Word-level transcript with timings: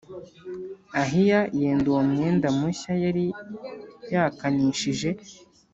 Ahiya 1.01 1.39
yenda 1.59 1.85
uwo 1.91 2.01
mwenda 2.11 2.47
mushya 2.57 2.91
yari 3.03 3.25
yakanishije 4.13 5.09